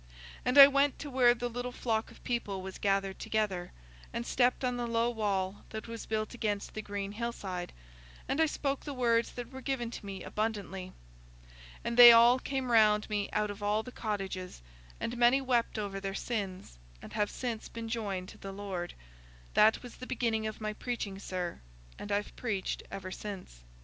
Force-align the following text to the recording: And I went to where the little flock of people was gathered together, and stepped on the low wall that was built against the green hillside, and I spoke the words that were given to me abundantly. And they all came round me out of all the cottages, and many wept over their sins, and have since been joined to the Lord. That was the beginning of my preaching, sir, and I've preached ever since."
And 0.43 0.57
I 0.57 0.65
went 0.67 0.97
to 0.97 1.11
where 1.11 1.35
the 1.35 1.47
little 1.47 1.71
flock 1.71 2.09
of 2.09 2.23
people 2.23 2.63
was 2.63 2.79
gathered 2.79 3.19
together, 3.19 3.71
and 4.11 4.25
stepped 4.25 4.65
on 4.65 4.75
the 4.75 4.87
low 4.87 5.11
wall 5.11 5.63
that 5.69 5.87
was 5.87 6.07
built 6.07 6.33
against 6.33 6.73
the 6.73 6.81
green 6.81 7.11
hillside, 7.11 7.71
and 8.27 8.41
I 8.41 8.47
spoke 8.47 8.83
the 8.83 8.95
words 8.95 9.33
that 9.33 9.51
were 9.51 9.61
given 9.61 9.91
to 9.91 10.03
me 10.03 10.23
abundantly. 10.23 10.91
And 11.83 11.97
they 11.97 12.11
all 12.11 12.39
came 12.39 12.71
round 12.71 13.11
me 13.11 13.29
out 13.31 13.51
of 13.51 13.61
all 13.61 13.83
the 13.83 13.91
cottages, 13.91 14.63
and 14.99 15.15
many 15.17 15.39
wept 15.39 15.77
over 15.77 15.99
their 15.99 16.15
sins, 16.15 16.79
and 16.99 17.13
have 17.13 17.29
since 17.29 17.69
been 17.69 17.87
joined 17.87 18.29
to 18.29 18.39
the 18.39 18.51
Lord. 18.51 18.95
That 19.53 19.83
was 19.83 19.97
the 19.97 20.07
beginning 20.07 20.47
of 20.47 20.59
my 20.59 20.73
preaching, 20.73 21.19
sir, 21.19 21.59
and 21.99 22.11
I've 22.11 22.35
preached 22.35 22.81
ever 22.89 23.11
since." 23.11 23.59